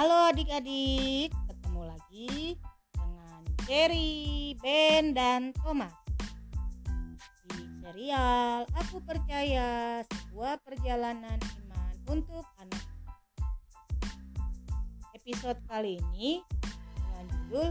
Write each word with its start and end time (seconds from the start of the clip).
Halo 0.00 0.32
adik-adik, 0.32 1.28
ketemu 1.28 1.82
lagi 1.84 2.56
dengan 2.88 3.42
Cherry, 3.68 4.56
Ben, 4.56 5.12
dan 5.12 5.52
Thomas. 5.52 5.92
Di 7.52 7.60
serial 7.84 8.64
Aku 8.80 9.04
Percaya 9.04 10.00
Sebuah 10.08 10.56
Perjalanan 10.64 11.36
Iman 11.36 11.92
untuk 12.08 12.48
Anak. 12.56 12.80
Episode 15.12 15.60
kali 15.68 16.00
ini 16.16 16.40
dengan 16.96 17.24
judul 17.36 17.68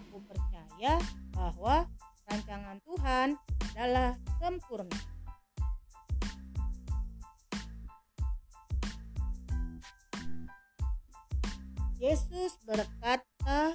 Aku 0.00 0.24
Percaya 0.24 0.96
bahwa 1.36 1.84
rancangan 2.24 2.80
Tuhan 2.88 3.36
adalah 3.76 4.16
sempurna 4.40 5.15
Yesus 12.06 12.54
berkata, 12.62 13.74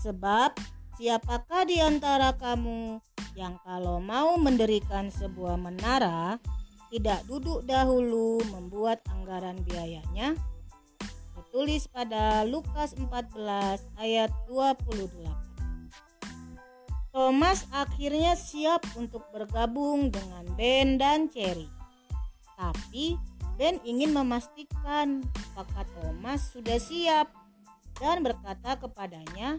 "Sebab 0.00 0.56
siapakah 0.96 1.68
di 1.68 1.76
antara 1.76 2.32
kamu 2.32 3.04
yang 3.36 3.60
kalau 3.68 4.00
mau 4.00 4.40
mendirikan 4.40 5.12
sebuah 5.12 5.60
menara, 5.60 6.40
tidak 6.88 7.20
duduk 7.28 7.68
dahulu 7.68 8.40
membuat 8.48 9.04
anggaran 9.12 9.60
biayanya?" 9.60 10.40
Tertulis 11.36 11.84
pada 11.92 12.48
Lukas 12.48 12.96
14 12.96 13.84
ayat 14.00 14.32
28. 14.48 15.36
Thomas 17.12 17.68
akhirnya 17.76 18.40
siap 18.40 18.88
untuk 18.96 19.28
bergabung 19.36 20.08
dengan 20.08 20.48
Ben 20.56 20.96
dan 20.96 21.28
Cherry. 21.28 21.68
Tapi 22.56 23.20
Ben 23.58 23.82
ingin 23.82 24.14
memastikan 24.14 25.26
apakah 25.50 25.82
Thomas 25.98 26.54
sudah 26.54 26.78
siap 26.78 27.26
dan 27.98 28.22
berkata 28.22 28.78
kepadanya, 28.78 29.58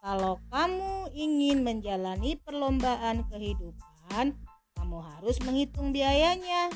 "Kalau 0.00 0.40
kamu 0.48 1.12
ingin 1.12 1.60
menjalani 1.60 2.40
perlombaan 2.40 3.28
kehidupan, 3.28 4.32
kamu 4.72 4.98
harus 5.04 5.36
menghitung 5.44 5.92
biayanya." 5.92 6.72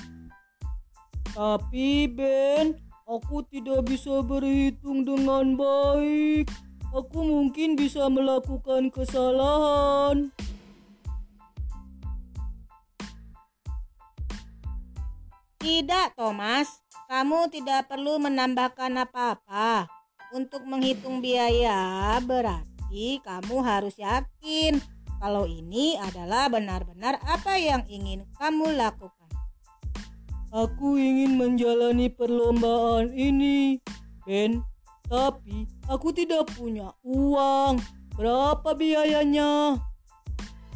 Tapi 1.33 2.13
Ben, 2.13 2.77
aku 3.09 3.41
tidak 3.49 3.89
bisa 3.89 4.21
berhitung 4.21 5.09
dengan 5.09 5.57
baik. 5.57 6.53
Aku 6.93 7.25
mungkin 7.25 7.75
bisa 7.75 8.07
melakukan 8.13 8.93
kesalahan. 8.93 10.29
Tidak, 15.65 16.13
Thomas. 16.13 16.85
Kamu 17.09 17.49
tidak 17.49 17.89
perlu 17.89 18.21
menambahkan 18.21 19.01
apa-apa. 19.01 19.89
Untuk 20.37 20.61
menghitung 20.69 21.25
biaya, 21.25 22.21
berarti 22.21 23.25
kamu 23.25 23.65
harus 23.65 23.97
yakin 23.97 24.77
kalau 25.25 25.49
ini 25.49 25.97
adalah 25.97 26.53
benar-benar 26.53 27.17
apa 27.25 27.57
yang 27.57 27.81
ingin 27.89 28.29
kamu 28.37 28.77
lakukan. 28.77 29.33
Aku 30.53 31.01
ingin 31.01 31.41
menjalani 31.41 32.13
perlombaan 32.13 33.17
ini, 33.17 33.81
Ben. 34.29 34.61
Tapi 35.09 35.65
aku 35.89 36.13
tidak 36.13 36.53
punya 36.53 36.93
uang. 37.01 37.81
Berapa 38.21 38.77
biayanya? 38.77 39.81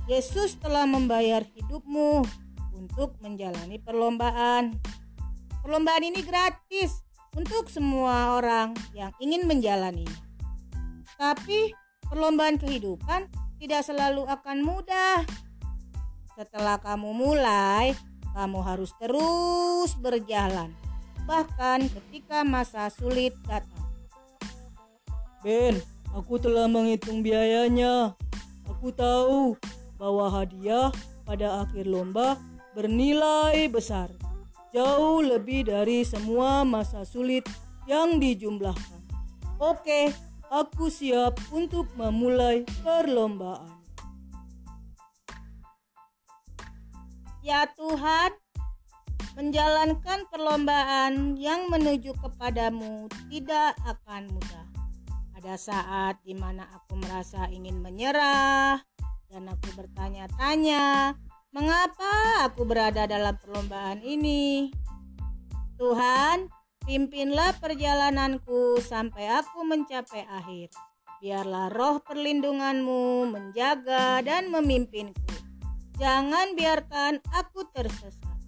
Yesus 0.09 0.57
telah 0.57 0.89
membayar 0.89 1.45
hidupmu 1.45 2.48
untuk 2.79 3.19
menjalani 3.19 3.83
perlombaan. 3.83 4.79
Perlombaan 5.67 6.07
ini 6.07 6.23
gratis 6.23 7.03
untuk 7.35 7.67
semua 7.67 8.39
orang 8.39 8.79
yang 8.95 9.11
ingin 9.19 9.45
menjalaninya. 9.45 10.23
Tapi 11.19 11.75
perlombaan 12.07 12.57
kehidupan 12.63 13.27
tidak 13.59 13.83
selalu 13.83 14.23
akan 14.31 14.63
mudah. 14.63 15.27
Setelah 16.39 16.79
kamu 16.79 17.11
mulai, 17.11 17.99
kamu 18.39 18.63
harus 18.63 18.95
terus 19.03 19.99
berjalan, 19.99 20.71
bahkan 21.27 21.91
ketika 21.91 22.47
masa 22.47 22.87
sulit 22.95 23.35
datang. 23.43 23.91
Ben, 25.43 25.75
aku 26.15 26.39
telah 26.39 26.71
menghitung 26.71 27.27
biayanya. 27.27 28.15
Aku 28.71 28.95
tahu 28.95 29.59
bahwa 29.99 30.31
hadiah 30.31 30.95
pada 31.27 31.67
akhir 31.67 31.91
lomba 31.91 32.39
bernilai 32.79 33.67
besar, 33.67 34.07
jauh 34.71 35.19
lebih 35.19 35.67
dari 35.67 36.07
semua 36.07 36.63
masa 36.63 37.03
sulit 37.03 37.43
yang 37.91 38.23
dijumlahkan. 38.23 39.03
Oke, 39.59 40.15
aku 40.47 40.87
siap 40.87 41.43
untuk 41.51 41.91
memulai 41.99 42.63
perlombaan. 42.87 43.83
Ya 47.43 47.67
Tuhan, 47.75 48.31
menjalankan 49.35 50.31
perlombaan 50.31 51.35
yang 51.35 51.67
menuju 51.75 52.15
kepadamu 52.23 53.11
tidak 53.27 53.75
akan 53.91 54.31
mudah. 54.31 54.67
Ada 55.35 55.59
saat 55.59 56.23
di 56.23 56.39
mana 56.39 56.71
aku 56.71 56.95
merasa 56.95 57.51
ingin 57.51 57.83
menyerah 57.83 58.79
dan 59.27 59.51
aku 59.51 59.67
bertanya-tanya, 59.75 61.19
Mengapa 61.49 62.45
aku 62.45 62.69
berada 62.69 63.09
dalam 63.09 63.33
perlombaan 63.41 64.05
ini? 64.05 64.69
Tuhan, 65.81 66.53
pimpinlah 66.85 67.57
perjalananku 67.57 68.85
sampai 68.85 69.33
aku 69.33 69.65
mencapai 69.65 70.29
akhir. 70.29 70.69
Biarlah 71.25 71.73
roh 71.73 72.05
perlindunganmu 72.05 73.33
menjaga 73.33 74.21
dan 74.21 74.53
memimpinku. 74.53 75.25
Jangan 75.97 76.53
biarkan 76.53 77.25
aku 77.33 77.65
tersesat. 77.73 78.39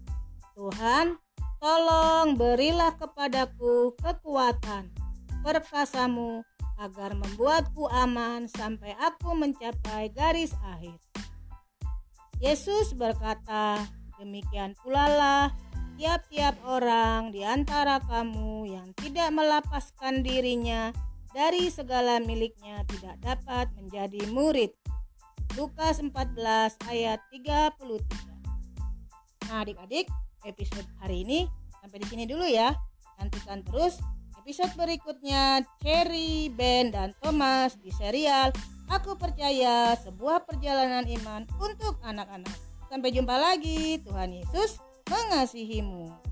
Tuhan, 0.53 1.17
tolong 1.57 2.37
berilah 2.37 3.01
kepadaku 3.01 3.97
kekuatan, 3.97 4.93
perkasamu, 5.41 6.45
agar 6.77 7.17
membuatku 7.17 7.89
aman 7.89 8.45
sampai 8.45 8.93
aku 9.01 9.33
mencapai 9.33 10.13
garis 10.13 10.53
akhir. 10.69 11.10
Yesus 12.41 12.97
berkata, 12.97 13.85
"Demikian 14.17 14.73
pula 14.81 15.05
lah 15.05 15.47
tiap-tiap 16.01 16.57
orang 16.65 17.29
di 17.29 17.45
antara 17.45 18.01
kamu 18.01 18.65
yang 18.65 18.89
tidak 18.97 19.29
melapaskan 19.29 20.25
dirinya 20.25 20.89
dari 21.37 21.69
segala 21.69 22.17
miliknya 22.17 22.81
tidak 22.89 23.21
dapat 23.21 23.69
menjadi 23.77 24.25
murid." 24.33 24.73
Lukas 25.61 26.01
14 26.01 26.81
ayat 26.89 27.21
33. 27.29 28.09
Nah, 29.45 29.61
adik-adik, 29.61 30.09
episode 30.49 30.89
hari 31.03 31.27
ini 31.27 31.45
sampai 31.85 32.01
di 32.01 32.07
sini 32.09 32.25
dulu 32.25 32.49
ya. 32.49 32.73
Nantikan 33.21 33.61
terus 33.69 34.01
episode 34.41 34.73
berikutnya 34.81 35.61
Cherry, 35.85 36.49
Ben, 36.49 36.89
dan 36.89 37.13
Thomas 37.21 37.77
di 37.77 37.93
serial 37.93 38.55
Aku 38.91 39.15
percaya 39.15 39.95
sebuah 40.03 40.43
perjalanan 40.43 41.07
iman 41.07 41.47
untuk 41.63 41.95
anak-anak. 42.03 42.59
Sampai 42.91 43.15
jumpa 43.15 43.39
lagi. 43.39 44.03
Tuhan 44.03 44.35
Yesus 44.35 44.83
mengasihimu. 45.07 46.30